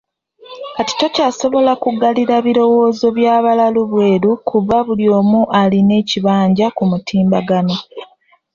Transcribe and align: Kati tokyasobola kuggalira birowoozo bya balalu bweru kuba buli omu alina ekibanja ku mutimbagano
Kati 0.75 0.93
tokyasobola 0.99 1.71
kuggalira 1.83 2.35
birowoozo 2.45 3.05
bya 3.17 3.35
balalu 3.45 3.81
bweru 3.91 4.31
kuba 4.47 4.77
buli 4.85 5.05
omu 5.19 5.41
alina 5.59 5.93
ekibanja 6.01 6.67
ku 6.75 6.83
mutimbagano 6.91 7.75